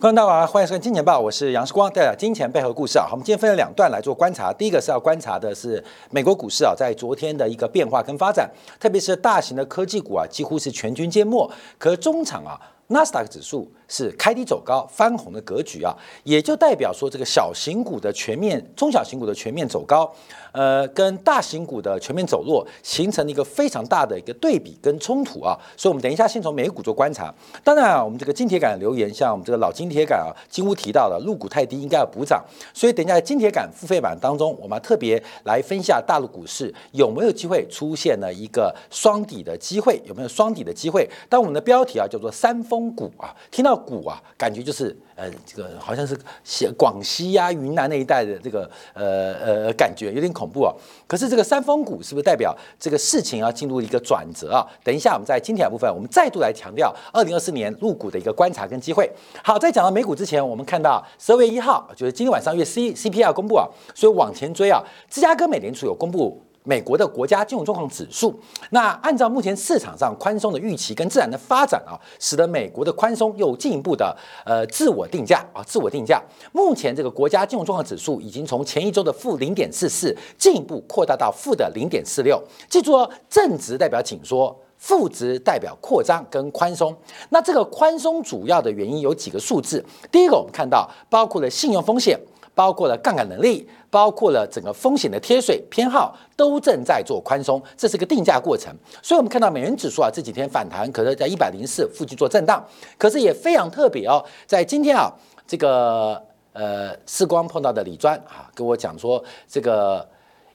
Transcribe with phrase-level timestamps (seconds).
[0.00, 3.06] 观众大家好，欢迎收看《金钱报》，我是杨世光，带来金钱背后的故事啊。
[3.10, 8.50] 我们今天分了两段来做观察，第一个是要观察的是美国股市啊，在昨天的一个变化跟发展，
[8.80, 12.58] 特别是大型的科技股啊，几乎是全军皆没，可是中场啊。
[12.86, 15.92] 纳斯达克指数是开低走高翻红的格局啊，
[16.22, 20.10] 也就代表说这个小型股的全面、中小型股的全面走高，
[20.52, 25.58] 呃，跟大型股的全面走弱，形成了一个非常大的一个对比跟冲突啊。
[25.76, 27.34] 所以，我们等一下先从美股做观察。
[27.64, 32.44] 当然啊，我们这个金铁杆留言，像我们这个老金铁杆啊，几乎提到了入股太低，应该要补涨。
[32.74, 41.08] 所以，等一下金铁杆付费版当中，我们特别来分析大陆股市有没有机会出现了一个双底的机会，有没有双底的机会？
[41.28, 42.90] 当我们的标题啊叫做三峰。
[42.90, 50.72] 股啊，听到股啊，感觉就是呃，这个好像是写广西呀、云南那一带的这个呃呃感觉，有点恐怖啊。
[51.06, 54.66] 可是这个三峰股是不是代表这个事情要进入一个转折啊？
[54.84, 59.10] 等一下我们在今天的部分，我们再度来强调二零二四年入股的一个观察跟机会。
[59.42, 66.42] 好，在讲到美股之前，我们看到十二月一号，就是今天晚上月 C C P 要公布啊，所以往前追啊，芝加哥美联储有公布。
[66.64, 68.38] 美国的国家金融状况指数，
[68.70, 76.22] 那按照目前市场上宽松的预期跟自然的发展啊，使得美国的宽松又进一步的呃自我定价啊，自我定价。
[76.52, 82.42] 目前这个国家金融状况指数已经从前一周的负零点四四进一步扩大到负的零点四六。
[82.68, 86.94] 记住哦，正值代表紧缩，负值代表扩张跟宽松。
[87.30, 92.20] 那这个宽松主要的原因有几个数字，第一个我们看到包括了信用风险。
[92.60, 98.70] 包括了杠杆能力，包括了整个风险的贴水偏好，都正在做宽松，这是个定价过程。
[99.02, 102.62] 所以，我们看到美元指数啊这几天反弹，可能在一百零四附近做震荡。
[102.98, 105.10] 可是也非常特别哦，在今天啊，
[105.46, 106.22] 这个
[106.52, 110.06] 呃，时光碰到的李专啊，跟我讲说，这个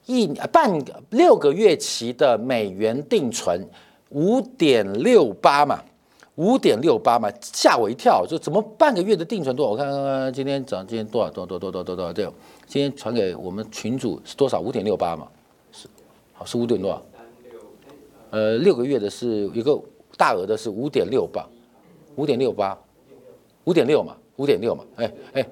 [0.06, 3.67] 一半六个月期的美元定存
[4.09, 5.81] 五点六八嘛。
[6.36, 9.72] 五点六八嘛，吓我一跳，就怎么半个月的定存多少？
[9.72, 12.14] 我看看，今天涨，今天多少多少多多多多多少？
[12.14, 12.25] 对，
[12.67, 14.59] 今天传给我们群主是多少？
[14.59, 15.27] 五点六八嘛，
[15.72, 15.88] 是，
[16.33, 17.02] 好是五点多少？
[18.32, 19.80] 呃，六个月的是一个
[20.17, 21.48] 大额的是五点六八，
[22.15, 22.77] 五点六八，
[23.64, 25.45] 五点六嘛，五点六嘛，哎哎，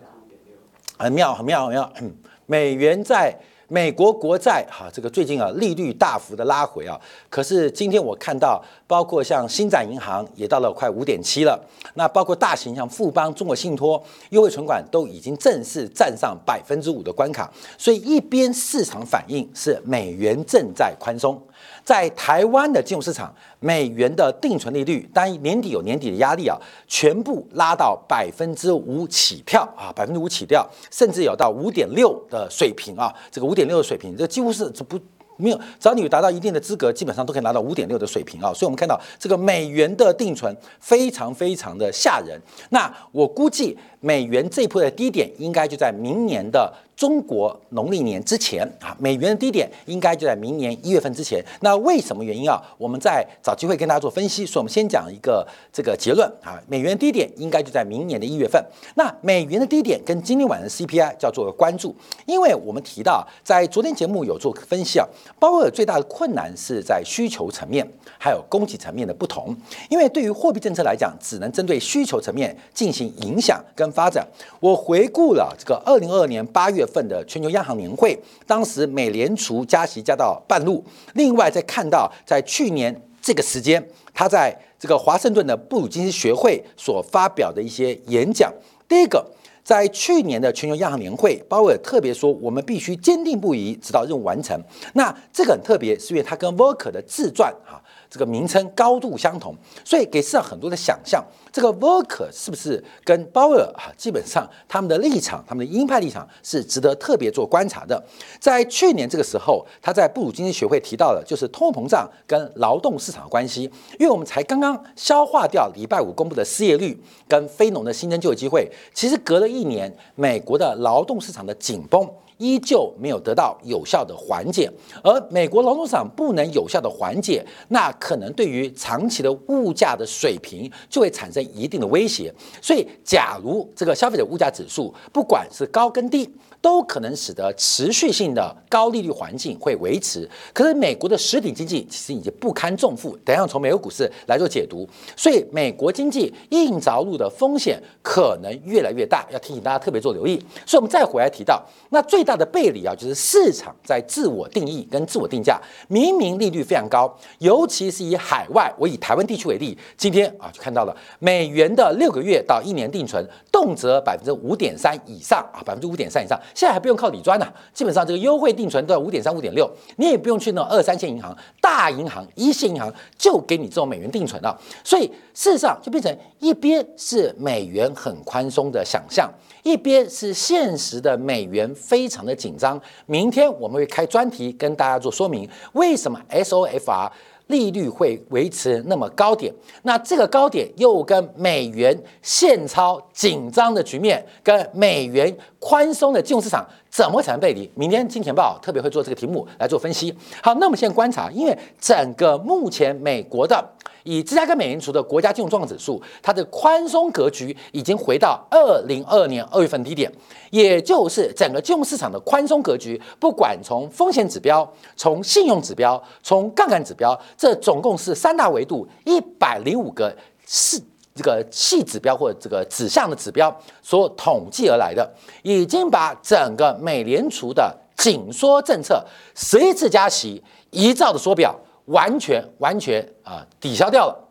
[0.98, 1.94] 很妙很妙很妙，
[2.46, 3.40] 美元在。
[3.74, 6.96] 美国国债哈，这个最近啊利率大幅的拉回啊，
[7.28, 11.60] 可是今天我看到，包括像星展银行也到了快五点七了，
[11.96, 21.42] 那包括大型像富邦、中国信托、优惠存款都已经正式站上百分之五的关卡，所以一边市场反应是美元正在宽松。
[21.84, 26.58] 在台湾的金融市场，美元的定存利率，当然年底有年底的压力啊，
[26.88, 35.00] 全部拉到百分之五起跳啊，百分之五起跳，甚至有到五点六的水平啊，这个五点六的水平，这几乎是这不
[35.36, 38.54] 没有，只要你达到一定的资格，基本上都可以拿到五点六的水平啊。
[38.54, 42.40] 所以，我们看到这个美元的定存非常非常的吓人。
[42.70, 46.72] 那我估计美元这一波的低点应该就在明年的。
[46.96, 51.44] 中国农历年之前啊，美元的低点应该就在明年一月份之前。
[51.62, 52.62] 那为什么原因啊？
[52.78, 54.46] 我们在找机会跟大家做分析。
[54.46, 58.64] 所以，我们先讲一个这个结论啊，美元低点应该就在明年的一月份。
[58.94, 61.96] 那美元的低点跟今天晚上 CPI 叫做关注，
[62.28, 65.06] 因为我们提到在昨天节目有做分析啊，
[65.40, 67.86] 鲍威尔最大的困难是在需求层面
[68.20, 69.54] 还有供给层面的不同。
[69.90, 74.26] 因为对于货币政策来讲，只能针对需求层面进行影响跟发展。
[74.60, 76.84] 我回顾了这个二零二二年八月。
[76.94, 78.16] 份的全球央行年会，
[78.46, 80.84] 当时美联储加息加到半路。
[81.14, 83.84] 另外，再看到在去年这个时间，
[84.14, 88.54] 他在这个华盛顿的布鲁金斯学会所发表的一些演讲。
[88.88, 89.26] 第一个，
[89.64, 94.60] 在去年的全球央行年会，鲍威尔特别说，我们必须坚定不移，直到任务完成。
[94.94, 97.82] 那这个很特别，是因为他跟 v o k e r 的自传哈。
[98.10, 101.26] 这个名称高度相同，所以给市场很多的想象。
[101.52, 103.90] 这个 v o k e r 是不是跟鲍威尔啊？
[103.98, 108.00] 基本上他们的立场，他们的鹰派立场是值得特别做观察的。
[108.40, 113.64] 在去年这个时候，他在布鲁金斯学会提到的，就是通货膨胀跟劳动市场的关系。
[114.00, 116.96] 因为我们才刚刚消化掉礼拜五公布的失业率
[117.28, 122.10] 跟非农的新增就业机会，其实隔了一年，美国的劳动市场的紧绷。
[122.44, 124.70] 依旧没有得到有效的缓解，
[125.02, 132.34] 而美国劳动市场不能有效的缓解，那可能对于长期的物价的水平就会产生一定的威胁。
[132.62, 136.30] 所以，假如这个消费者物价指数不管是高跟低，
[136.60, 140.30] 都可能使得持续性的高利率环境会维持。
[140.54, 143.18] 可是，美国的实体经济其实已经不堪重负。
[143.24, 144.86] 等下从美国股市来做解读，
[145.16, 150.38] 所以美国经济硬着陆的风险可能越来越大，要提醒大家特别做留意。
[150.66, 152.33] 所以，我们再回来提到，那最大。
[152.34, 155.62] 大的背离啊，就是市场在自我定义跟自我定价。
[155.88, 175.06] 明明利率非常高，尤其是以海外，我以台湾地区为例，今天啊就看到了美元的六个月到一年定存，动辄百分之五点三以上啊，百分之五点三以上，现在还不用靠理专呢，基本上这个优惠定存都要五点三、五点六，你也不用去那二三线银行、大银行、一线银行就给你这种美元定存了，所以
[175.36, 179.32] 事实上就变成一边是美元很宽松的想象。
[179.64, 187.10] 一边是现实的美元非常的紧张，明天我们会开专题跟大家做说明，为什么 SOFR
[187.48, 189.54] 利率会维持那么高点？
[189.84, 197.70] 那这个高点又跟美元现钞紧张的局面，跟美元宽松的金融市场怎么产生背离？
[197.76, 200.14] 明天金钱报特别会做这个题目来做分析。
[200.42, 203.64] 好，那我们现在观察，因为整个目前美国的。
[204.04, 210.12] 以芝加哥美联储的国家金融状况指数，它的宽松格局已经回到二零二二年二月份低点，
[210.52, 220.16] 也就是整个金融市场的宽松格局，不管从风险指标、从信用指标、从杠杆指标，这总共是三大维度，一百零五个
[220.46, 220.80] 是
[221.16, 225.10] 这个细指标或这个指向的指标所统计而来的，
[225.44, 229.06] 已经把整个美联储的紧缩政策
[229.36, 231.56] 十一次加息一兆的缩表。
[231.86, 234.30] 完全完全啊抵消掉了，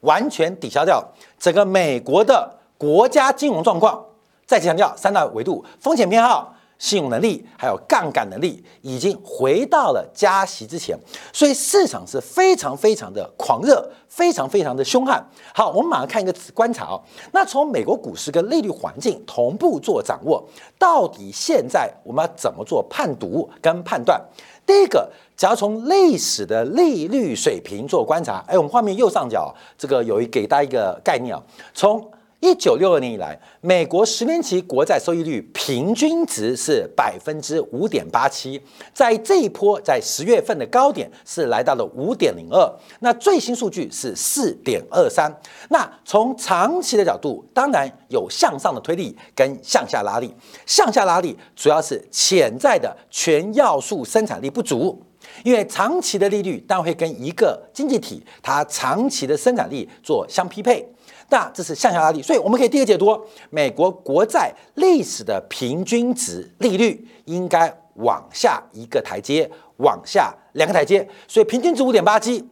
[0.00, 1.04] 完全抵消掉
[1.38, 4.04] 整个美国的国家金融状况。
[4.46, 10.98] 再强调三大维度：风险偏好、信用能力，还有杠杆能力，已经回到了加息之前。
[11.32, 15.24] 所以市场是非常非常的狂热，非常非常的凶悍。
[15.54, 17.00] 好，我们马上看一个观察哦。
[17.32, 20.42] 那从美国股市跟利率环境同步做掌握，
[20.78, 24.20] 到底现在我们要怎么做判读跟判断？
[24.66, 25.08] 第一个。
[25.36, 31.42] 只要从历史的利率水平做观察，哎，我们画面右上角这个有一给大家一个概念啊，
[31.72, 32.10] 从
[32.40, 38.58] 一九六二年以来，美国十年期国债收益率平均值是百分之五点八七，
[38.94, 45.30] 在这一波在十月份的高点是来到了五点零二，那最新数据是四点二三。
[45.68, 50.34] 那从长期的角度，当然有向上的推力跟向下拉力，
[50.64, 54.98] 向下拉力主要是潜在的全要素生产力不足。
[55.44, 60.86] 因为长期的利率当然会跟一个经济体它长期的生产力做相匹配，
[61.30, 63.18] 那这是向下拉力，所以我们可以第一个解读，
[63.50, 72.44] 美国国债历史的平均值利率应该往下一个台阶，往下两个台阶，所以平均值五点八七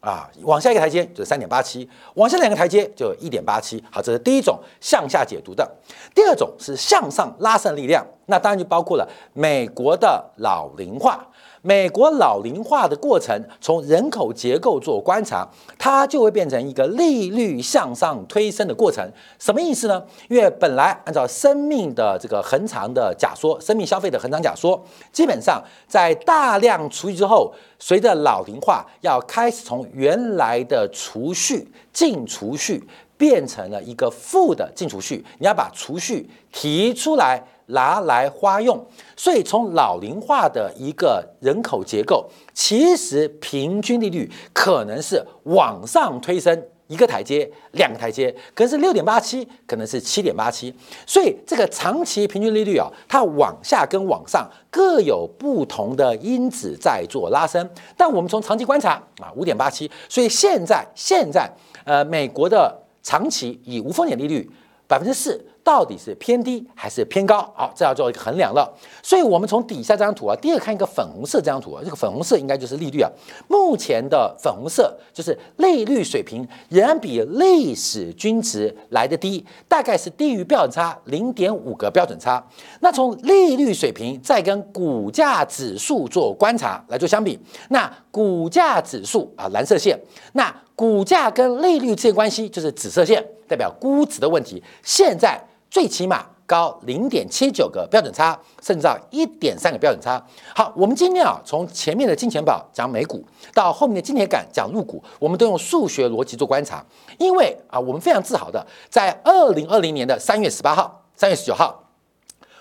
[0.00, 3.84] 啊，往下一个台阶就是三点八七，往下两个台阶就一点八七。
[3.90, 5.70] 好，这是第一种向下解读的。
[6.14, 11.26] 第二种是向上拉升力量，那当然就包括了美国的老龄化。
[11.66, 15.44] 美国老龄化的过程，从人口结构做观察，
[15.76, 19.04] 它就会变成一个利率向上推升的过程。
[19.40, 20.00] 什么意思呢？
[20.28, 24.80] 因为本来按照生命的这个恒长的假说，生命消费的恒长假说，
[25.10, 37.42] 基本上在大量储蓄之后，随着老龄化，要开始从原来的储蓄净储蓄变成了一个负的净储蓄，你要把储蓄提出来。
[37.66, 38.84] 拿来花用，
[39.16, 50.72] 所以从老龄化的一个人口结构，其实平均利率可能是往上推升一个台阶、两个台阶，可能是六点八七，可能是七点八七。
[51.04, 57.68] 所以这个长期平均利率啊，它往下跟往上各有不同的因子在做拉升。
[57.96, 61.50] 但我们从长期观察啊，五点八七，所以现在现在
[61.84, 64.48] 呃，美国的长期以无风险利率
[64.86, 65.44] 百分之四。
[65.66, 67.40] 到底是偏低还是偏高？
[67.56, 68.72] 好，这要做一个衡量了。
[69.02, 73.10] 所以，我们从底下这张图啊，第二看一个粉红色这张图啊，这个粉红色应该就是利率啊。
[73.48, 82.40] 目前的粉红色就是利率水平仍然比历史均值来的低，大概是低于标准差零点五个标准差。
[82.78, 87.36] 那从利率水平再跟股价指数做观察来做相比，
[87.70, 89.98] 那股价指数啊蓝色线，
[90.34, 94.62] 那股价跟利率之间关系就是紫色线，代表估值的问题。
[94.84, 95.42] 现在。
[95.76, 100.18] 最起码高零点七九个标准差，甚至到一点三个标准差。
[100.54, 106.82] 好，我们今天啊，从前面的金钱宝讲美股，到后面的金铁杆讲入股，我们都用数学逻辑做观察。
[107.18, 111.84] 因为啊，我们非常自豪的，在二零二零年的三月十八号、三月十九号，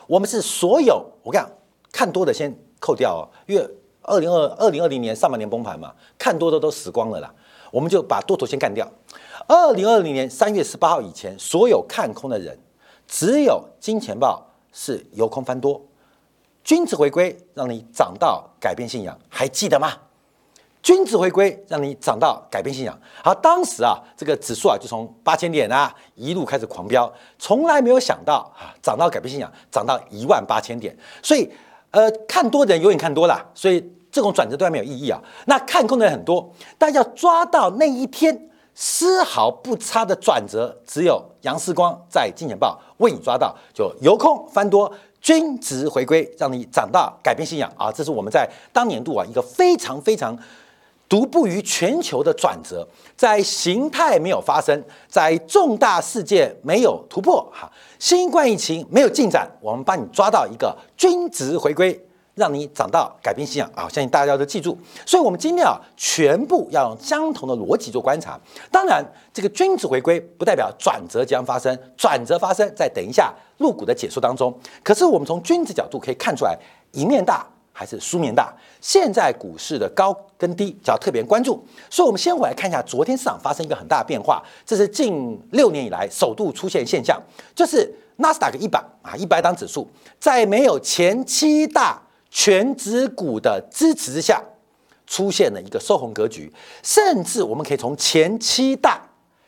[0.07, 1.49] 我们是所有我讲
[1.93, 3.65] 看多的先扣掉哦，因为
[4.01, 7.33] 二零二二零二零年上半年崩盘嘛，看多的都死光了啦，
[7.71, 8.85] 我们就把多头先干掉。
[9.47, 12.59] 二零二零年三月十八号以前，所有看空的人。
[13.07, 15.81] 只有金钱豹是由空翻多，
[16.63, 19.93] 君子回归让你涨到改变信仰，还记得吗？
[20.81, 22.95] 均值回归，让你涨到改变信仰。
[23.23, 30.95] 好，当时啊，这个指数啊就从八千点啊一路开始狂飙，从来没有想到啊涨到改变信仰，涨到一万八千点。
[31.23, 31.51] 所以，
[31.89, 35.19] 呃，看多的人永远看多了，所以这种转折都还没有意义啊。
[35.47, 44.93] 那看空的人很多，但要抓到那一天丝毫不差的转折，只有杨思光在金钱报为你抓到，就由空翻多。
[45.21, 47.91] 均值回归，让你长大改变信仰啊！
[47.91, 50.37] 这是我们在当年度啊一个非常非常
[51.09, 57.67] 独步于全球的转折，在形态没有发生，在重大事件没有突破哈，
[57.97, 61.99] 新冠疫情没有进展，我们帮你抓到一个均值回归。
[62.35, 63.87] 让你长到改变信仰啊！
[63.89, 68.37] 相信大家都记住，所以我们今天啊，全部要用相同的逻辑做观察。
[68.69, 74.53] 当然，这个均值回归不代表转折将发生，转折发生在等一下入股的解说当中。
[74.83, 76.57] 可是我们从均值角度可以看出来，
[76.91, 78.53] 赢面大还是输面大？
[78.81, 81.65] 现在股市的高跟低就要特别关注。
[81.89, 87.17] 所以，我们先回来看一下昨天市场发生一个很大的变化，这是近六年以来首度出现现象，
[87.55, 89.87] 就是纳斯达克一百啊一百档指数
[90.19, 92.01] 在没有前七大。
[92.37, 94.43] 全指股的支持之下，
[95.07, 96.51] 出现了一个收红格局，
[96.83, 99.01] 甚至我们可以从前七大、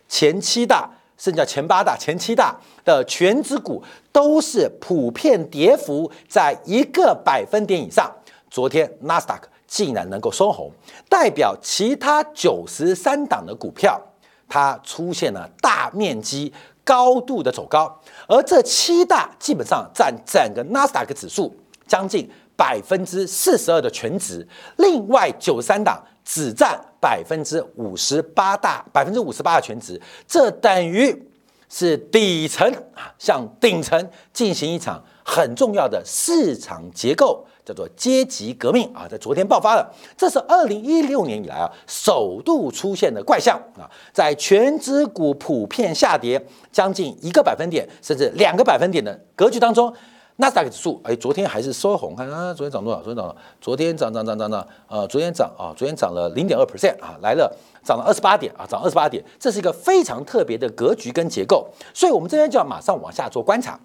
[0.07, 8.09] 前七大，甚至叫前八大、前七大的全指股都是普遍跌幅在一个百分点以上。
[8.49, 10.71] 昨天纳斯达克竟然能够收红，
[11.09, 14.01] 代表其他九十三档的股票，
[14.47, 16.53] 它出现了大面积、
[16.85, 21.53] 高度的走高，而这七大基本上占整个纳斯达克指数
[21.85, 22.31] 将近。
[22.57, 24.45] 百分之四十二的全值，
[24.77, 31.29] 另外九三档只占百分之五十八大百分之五十八的全值，这等于
[31.69, 49.93] 是底层啊向顶层进行一场很重要的市场结构，叫做阶级革命啊，在昨天爆发了，这是二零一六年以来啊首度出现的怪象啊，在全指股普遍下跌将近一个百分点甚至两个百分点的格局当中。
[50.39, 53.01] 纳斯达克指数，哎，昨天还是收红，看啊，昨天涨多少？
[53.01, 57.51] 昨天涨了，昨天涨涨涨涨涨，呃，昨天涨啊，昨天涨了零点二 percent 啊，来了，
[57.83, 63.79] 涨了二十八点啊，涨二十八点，这是一个非常特别的格局跟结构，所以我们这边就要马上往下做观察。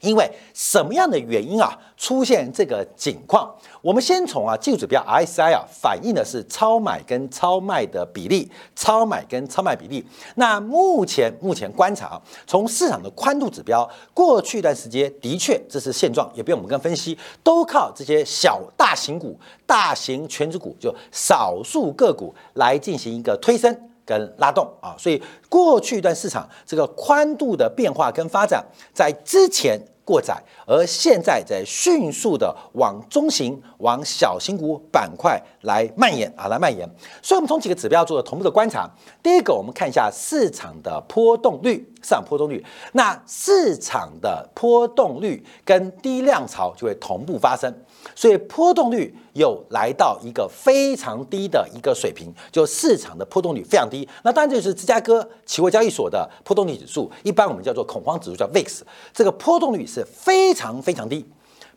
[0.00, 3.52] 因为什么样的原因啊出现这个景况？
[3.80, 10.04] 我们先从啊技术指标 RSI 啊反映的是超买跟超卖的比例，超买跟超卖比例。
[10.36, 23.87] 那目前目前观察啊，从市场的宽度指标，过去一段时间的确这是现状，也不用我们跟分析，都靠这些小大型股、大型全指股，就少数个股来进行一个推升。
[24.08, 36.88] 跟拉动啊，所以过去一段市场这个宽度的变化跟发展，在之前过窄，而现在在迅速的往中型、往小型股板块来蔓延啊，来蔓延。
[37.20, 38.88] 所以，我们从几个指标做了同步的观察。
[39.22, 42.64] 第一个，我们看一下市场的波动率，市场波动率。
[42.92, 47.70] 那市场的波动率跟低量潮就会同步发生。
[48.14, 54.08] 所以波动率又来到一个非常低的一个水平，就市场的波动率非常低。
[54.24, 58.80] 那当然就是芝加哥期货交易所的波动率指数，一般我们叫做恐慌指数，叫 VIX。
[59.12, 61.24] 这个波动率是非常非常低，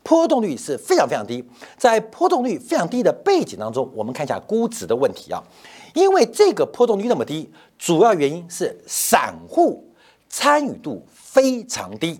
[0.03, 1.43] 波动率是非常非常低。
[1.77, 5.43] 在波动率非常低的背景当中，我们看一下估值的问题啊。
[5.93, 9.91] 因为这个波动率那么低，主要原因是散户
[10.29, 12.19] 参与度非常低。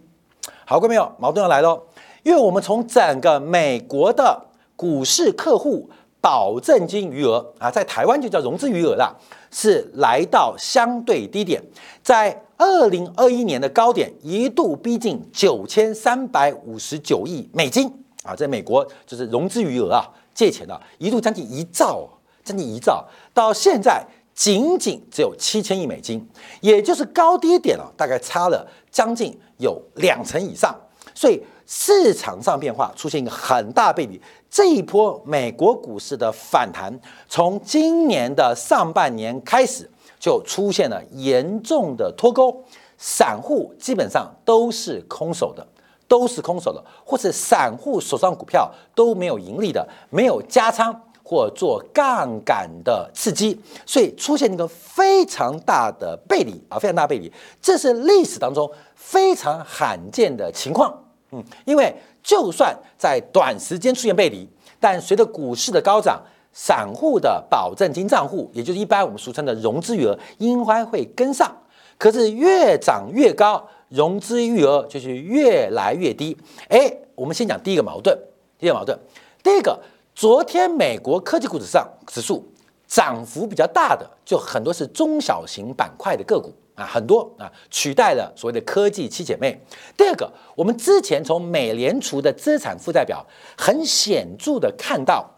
[0.66, 1.82] 好，各位朋友，矛盾要来喽。
[2.24, 9.12] 因为我们从整个美国的股市客户保证金余额啊，在台湾就叫融资余额啦，
[9.50, 11.60] 是来到相对低点，
[12.04, 17.92] 在二零二一年的高点一度逼近九千三百五十九亿美金
[18.24, 22.08] 啊，在美国就是融资余额啊，借钱的一度将近一兆，
[22.44, 26.24] 将近一兆，到现在仅仅只有七千亿美金，
[26.60, 30.76] 也就是高低点啊，大概差了将近有两成以上，
[31.16, 31.42] 所以。
[31.74, 36.94] 市场上变化出现一个很大背离，这一波美国股市的反弹，
[37.30, 42.62] 从今年的上半年开始就出现了严重的脱钩，
[42.98, 45.66] 散户基本上都是空手的，
[46.10, 60.94] 都是空手的，或者散户手上股票都没有盈利的，没有加仓或做杠杆的刺激，所以出现一个非常大的背离啊，非常大背离，这是历史当中非常罕见的情况。
[61.32, 64.48] 嗯，因为就算在短时间出现背离，
[64.80, 66.22] 但随着股市的高涨，
[66.52, 71.56] 散户的保证金账户，也就是一般我们俗称的融资余额，应该会跟上。
[71.98, 76.36] 可是越涨越高，融资余额就是越来越低。
[76.68, 78.18] 哎，我们先讲第一个矛盾，
[78.58, 78.98] 第一个矛盾，
[79.44, 79.80] 第一个，
[80.14, 82.46] 昨天美国科技股指上指数
[82.88, 89.60] 涨幅比较大的，就很多是中小型板块的个股啊，很多啊取代了所谓的科技七姐妹。
[89.98, 93.26] 第二个，我们之前从美联储的资产负债表
[93.58, 95.30] 很显著的看到，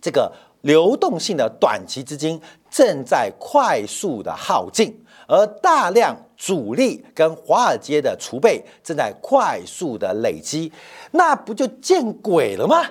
[0.00, 2.40] 这个流动性的短期资金
[2.70, 10.72] 正在快速的耗尽，而大量主力跟华尔街的储备正在快速的累积，
[11.12, 12.84] 那不就见鬼了吗？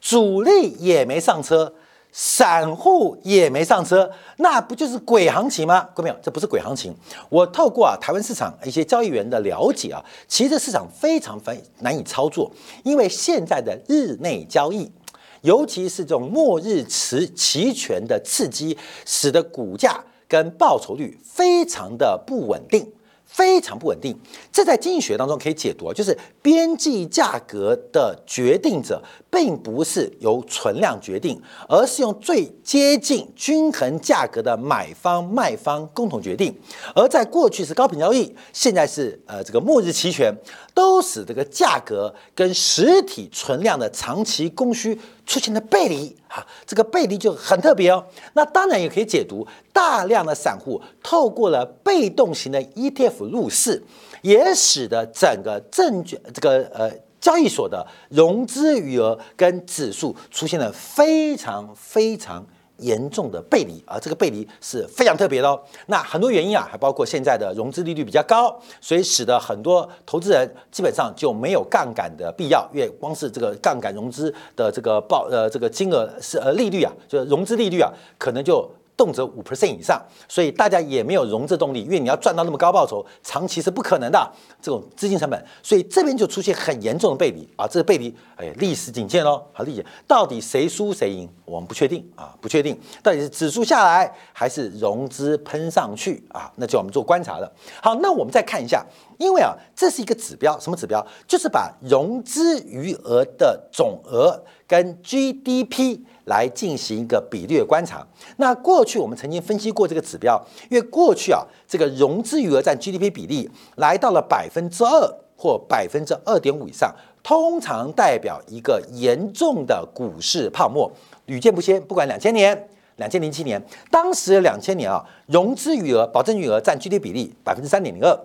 [0.00, 1.74] 主力也没上车。
[2.12, 5.88] 散户也没上车，那不就是鬼行情吗？
[5.94, 6.94] 各位朋友，这不是鬼行情。
[7.30, 12.52] 我透过啊台湾市场一些交易员的了解啊，其实市场非常非难以操作，
[12.84, 14.92] 因为现在的日内交易，
[15.40, 18.76] 尤其是这种末日持期权的刺激，
[19.06, 22.92] 使得股价跟报酬率非常的不稳定。
[23.32, 24.14] 非常不稳定，
[24.52, 36.54] 这在经济学当中可以解读啊，就是边际价格的决定者并不是由存量决定，而是用最接近均衡价格的买方卖方共同决定。
[36.94, 40.30] 而在过去是高频交易，现在是呃这个末日期权，
[40.74, 45.00] 都使这个价格跟实体存量的长期供需。
[45.24, 48.04] 出现了背离啊，这个背离就很特别哦。
[48.34, 53.82] 那当然也可以解读，大量的散户透过了被动型的 ETF 入市，
[54.22, 62.46] 也使得整个证券这个呃交易所的融资余额跟指数出现了非常非常。
[62.78, 65.60] 严重的背离啊，这个背离是非常特别的哦。
[65.86, 78.70] 那很多原因啊，还包括现在的融资利率比较高，所以使得很多投资人基本上就没有杠杆的必要，因为光是这个杠杆融资的这个报呃这个金额是呃利率啊，就是融资利率啊，可能就。
[78.96, 97.52] 动辄五 percent 以上，所以大家也没有融资动力，因为你要赚到那么高报酬，长期是不可能的这种资金成本，所以这边就出现很严重的背离啊，这个背离，哎，历史警戒喽，好理解，到底谁输谁赢，我们不确定啊，不确定，到底是指数下来还是融资喷上去啊，那就我们做观察了。
[97.82, 98.84] 好，那我们再看一下，
[99.18, 101.04] 因为啊，这是一个指标，什么指标？
[101.26, 106.00] 就是把融资余额的总额跟 GDP。
[106.24, 108.06] 来进行一个比率的观察。
[108.36, 120.90] 那过去我们曾经分析过这个指标，因为过去啊，这个融资余额占 GDP 比例来到了百分之二或百分之二点五以上，通常代表一个严重的股市泡沫，
[121.26, 121.82] 屡见不鲜。
[121.82, 128.16] 不管两千年、两千零七年，当时两千年啊，融资余额、保证余额占 GDP 比例百分之三点零二，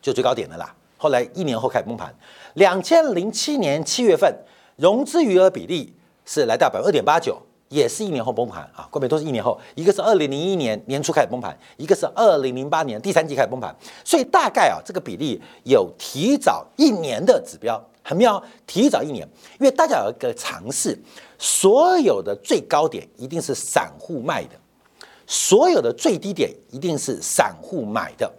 [0.00, 0.74] 就最高点的啦。
[0.96, 2.14] 后来一年后开始崩盘。
[2.54, 4.34] 两千零七年七月份，
[4.76, 5.94] 融资余额比例。
[6.32, 7.36] 是来到百分之二点八九，
[7.70, 20.96] 也是一年后崩盘啊，关键都是一年后，一个是二零零一年年初开始崩盘，一个是二零零八年第三季开始崩盘，所以大概啊这个比例有提早一年的指标，很妙，提早一年，因为大家有一个尝试，
[21.36, 24.50] 所有的最高点一定是散户卖的，
[25.26, 28.32] 所有的最低点一定是散户买的，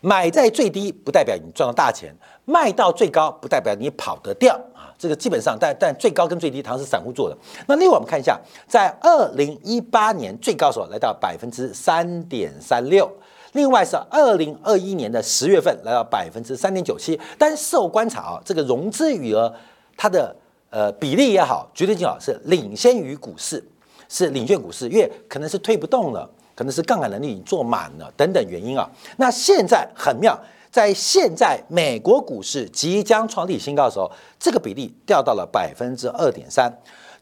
[0.00, 4.56] 买在最低不代表你赚到大钱，卖到最高不代表你跑得掉。
[5.02, 7.36] 这个基本上，但但最高跟最低，它是散户做的。
[7.66, 13.10] 那另外我们看一下，在二零一八年最高时候来到百分之三点三六，
[13.54, 17.18] 另外是二零二一年的十月份来到百分之三点九七。
[17.36, 19.52] 但是事后观察啊，这个融资余额
[19.96, 20.32] 它的
[20.70, 23.60] 呃比例也好，绝对性好是领先于股市，
[24.08, 28.88] 是领先股市，因为可能是推不动了，可能是杠杆能力已经做满了等等原因啊。
[29.16, 30.38] 那现在很妙。
[30.72, 36.72] 在现在美国股市即将创历史新高的时候，这个比例掉到了百分之二点三。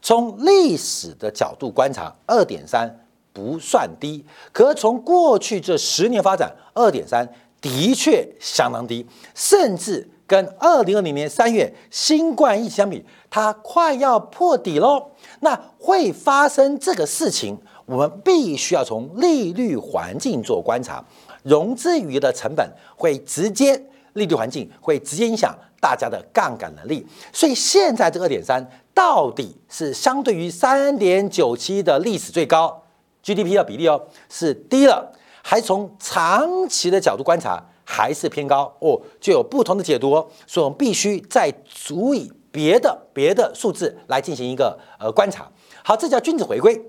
[0.01, 7.27] 从历史的角度观察，二点三不算低，可从过去这十年发展，二点三
[7.59, 15.11] 的确相当低，甚至跟二零二零年三月新冠疫情相比，它快要破底喽。
[15.41, 17.57] 那会发生这个事情，
[17.91, 21.03] 我们必须要从利率环境做观察。
[21.43, 23.75] 融资余额的成本会直接，
[24.13, 32.81] 利率环境会直接影响大家的杠杆能力，所以现在这二点三到底是相对于三点九七的历史最高
[33.23, 40.11] GDP 的比例哦，是低了，还从长期的角度观察还是偏高哦，就有不同的解读，
[40.47, 45.51] 所以我们必须再足以别的别的数字来进行一个呃观察。
[45.83, 46.79] 好，这叫君子回归。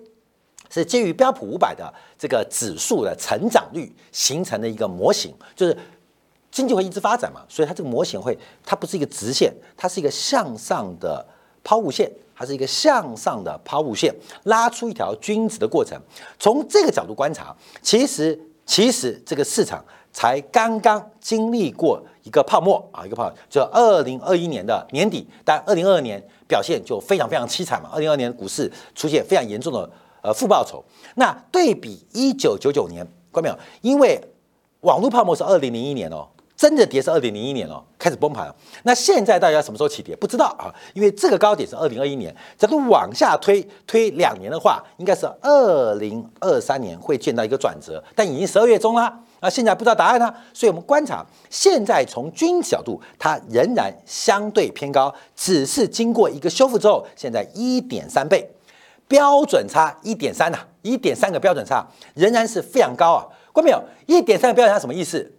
[0.81, 5.77] 是基于标普五百的这个指数的成长率形成的一个模型，就是
[6.51, 11.27] 经济会一直发展嘛，所以它这个模型会，它不是一个直线，它是一个向上的
[11.63, 16.01] 抛物线，它是一个向上的抛物线，拉出一条均值的过程。
[16.39, 29.91] 从这个角度观察，其实其实这个市场才刚刚经历过一个泡沫啊，一个泡沫，就二零二一年的年底，但二零二二年表现就非常非常凄惨嘛，二零二二年股市出现非常严重的。
[30.23, 30.83] 呃负报酬。
[31.17, 33.59] 那对比一九九九年，看到没有？
[33.83, 34.21] 因为
[34.81, 36.27] 网络泡沫是二零零一年哦。
[36.55, 38.55] 真的跌是二零零一年哦，开始崩盘了。
[38.85, 40.15] 那现在大家什么时候起跌？
[40.15, 42.33] 不知道啊，因为这个高点是二零二一年。
[42.57, 49.19] 假如往下推推两年的话，应该是二零二三年会见到一个转折，但已经十二月中啦。
[49.41, 50.33] 那，现在不知道答案呢。
[50.55, 58.49] 所以我们观察，现在从均角度，它仍然相对偏高，只是经过一个修复之后，现在一点三倍，
[59.13, 63.29] 标准差一点三呐，一点三个标准差仍然是非常高啊。
[63.53, 63.79] 关没有？
[64.07, 65.31] 一点三个标准差什么意思？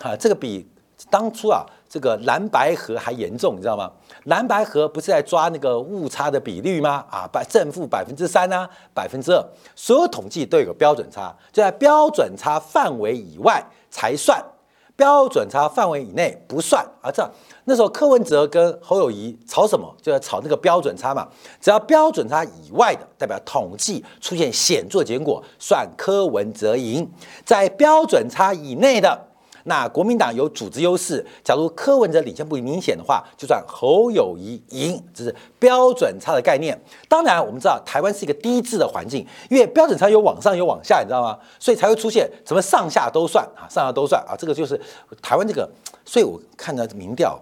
[0.00, 0.68] 啊，这个比
[1.08, 3.88] 当初啊，这个蓝白河还严重，你知道吗？
[4.24, 7.04] 蓝白河不是在抓那个误差的比率吗？
[7.08, 9.40] 啊，百正负百分之三啊，百分之二，
[9.76, 14.44] 所有统计都有个标准差，就在标准差范围以外才算，
[15.02, 17.10] 标准差范围以内不算啊。
[17.10, 17.28] 这样
[17.64, 19.92] 那时候柯文哲跟侯友谊吵什么？
[20.00, 21.26] 就要吵那个标准差嘛。
[21.60, 27.04] 只要标准差以外的，代表统计出现显著结果，算柯文哲赢；
[27.44, 29.26] 在标准差以内的。
[29.64, 36.78] 那国民党有组织优势，假如柯文哲领先不明显的话，就算侯友谊赢，这是标准差的概念。
[37.08, 41.38] 当然，我们知道台湾是一个低质的环境，因为标准差有往上有往下，你知道吗？
[41.58, 44.80] 所以才会出现什么上下都算啊，上下都算啊，这个就是
[45.20, 45.68] 台湾这个。
[46.04, 47.40] 所以我看到民调，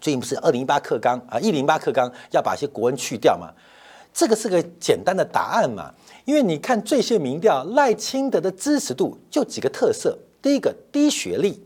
[0.00, 3.48] 最近不是二零一八课纲啊，一零八课纲要把一些国文去掉嘛？
[4.12, 5.92] 这个是个简单的答案嘛？
[6.24, 10.18] 因为你看最新民调，赖清德的支持度就几个特色。
[10.44, 11.58] 第一个低学历、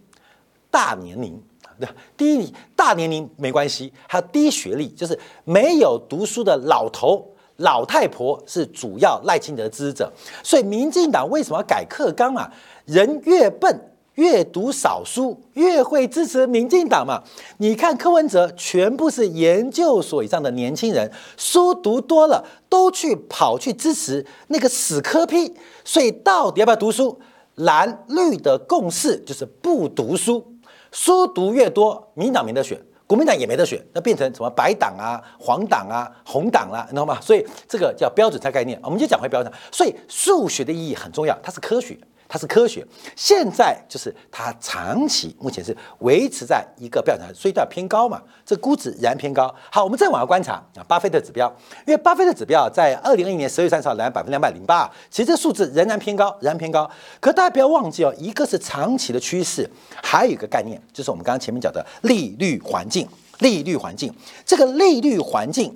[0.70, 1.42] 大年龄，
[1.80, 10.12] 对低大年龄没关系，还有低学历，就是没有读书的老头、老太婆是主要赖清德的支持者。
[10.44, 12.48] 所以民进党为什么要改课纲啊？
[12.84, 17.20] 人越笨，越读少书，越会支持民进党嘛？
[17.56, 25.52] 你看柯文哲，全部是研究所以上的年轻人，书读多了，都去跑去支持那个死科批。
[25.84, 27.18] 所以到底要不要读书？
[27.58, 30.44] 蓝绿的共识就是不读书，
[30.92, 37.20] 书读越多，民党没得选，国民党也没得选，那变成什么白党啊、黄党啊、红党啦，你知道吗？
[37.20, 39.52] 所以这个叫标准差概念，我们就讲回标准。
[39.72, 41.98] 所以数学的意义很重要，它是科学。
[42.28, 42.86] 它是科学，
[43.16, 49.52] 现在就是它长期目前是维持在一个标准所以叫偏高嘛，这估值仍然偏高。
[49.72, 51.50] 好，我们再往下观察啊，巴菲特指标，
[51.86, 56.88] 因为巴菲特指标在二零二一年十月三十号来百分之两百零八，其实这数字仍然偏高，仍然偏高。
[57.18, 59.66] 可大家不要忘记哦，一个是长期的趋势，
[60.02, 64.14] 还有一个概念就是我们刚刚前面讲的利率环境，利率环境，
[64.44, 65.74] 这个利率环境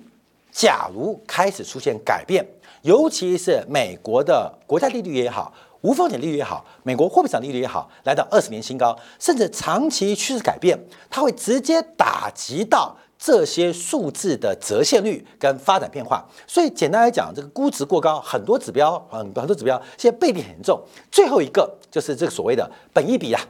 [0.51, 2.47] 假如开始出现改变，
[2.83, 5.51] 尤其是美国的国债利率也好。
[5.83, 10.79] 无风险利率也好，美国货币市场利率也好，来到二十年新高，甚至长期趋势改变，
[11.11, 16.25] 它会直接打击到这些数字的折现率跟发展变化。
[16.47, 20.81] 所以简单来讲，这个估值过高，很多指标啊，很多指标现在背离很重。
[21.11, 23.41] 最后一个就是这个所谓的本益比啊，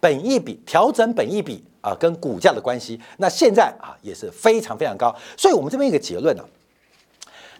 [0.00, 5.14] 本益比调整本益比啊，跟股价的关系，那现在啊也是非常非常高。
[5.36, 6.44] 所以我们这边一个结论呢，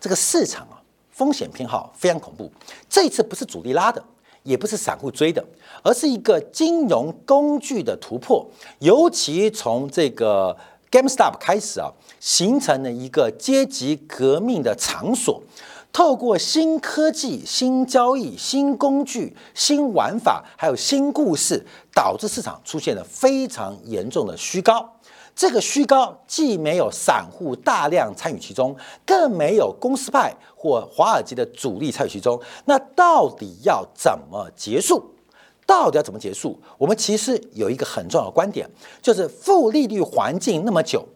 [0.00, 0.77] 这个市场啊。
[1.18, 2.48] 风险偏好非常恐怖，
[2.88, 4.00] 这次不是主力拉的，
[4.44, 5.44] 也不是散户追的，
[5.82, 8.48] 而是一个金融工具的突破。
[8.78, 10.56] 尤其从这个
[10.92, 15.42] GameStop 开始啊，形成了一个阶级革命的场所。
[15.90, 24.97] 透过新科技、新交易、新工具、新玩法，还有新故事，导致市场出现了非常严重的虚高。
[25.38, 28.74] 这个虚高既没有散户大量参与其中，
[29.06, 32.40] 更没有公司派或华尔街的主力参与其中。
[32.64, 35.14] 那到底要怎么结束？
[35.64, 36.60] 到底要怎么结束？
[36.76, 38.68] 我们其实有一个很重要的观点，
[39.00, 41.06] 就是负利率环境那么久，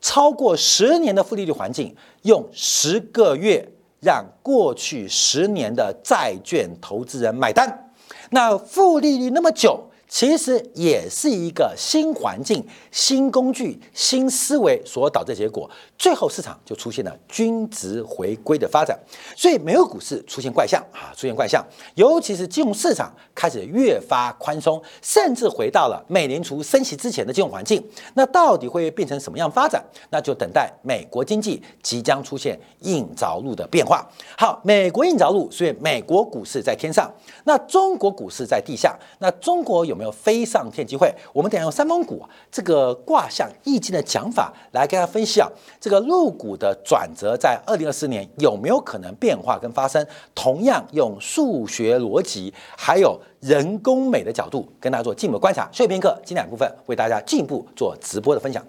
[0.00, 7.92] 超过十年的负利率环境，用十个月让过去十年的债券投资人买单。
[8.30, 9.90] 那负利率那么久。
[10.08, 18.98] 其实也是一个新环境、新工具、新思维所导致结果，最后市场就出现了均值回归的发展，
[19.36, 21.64] 所以美国股市出现怪象啊，出现怪象，
[21.94, 27.82] 尤其是金融市场开始越发宽松，甚至回到了美联储升息之前的金融环境。
[28.14, 29.84] 那到底会变成什么样发展？
[30.10, 34.06] 那就等待美国经济即将出现硬着陆的变化。
[34.36, 37.12] 好，美国硬着陆，所以美国股市在天上，
[37.44, 38.96] 那中国股市在地下。
[39.18, 39.86] 那中国？
[39.86, 41.12] 有没有飞上天机会？
[41.32, 45.48] 我们等下用三峰股这个卦象易经的讲法来跟大家分析啊，
[45.80, 50.06] 这个入股的转折在二零二四年有没有可能变化跟发生？
[50.34, 55.68] 同样用数学逻辑还有人工美的角度跟大家做进一步观察。
[55.72, 58.64] 所以片刻，今两部分为大家进一步做直播的分享。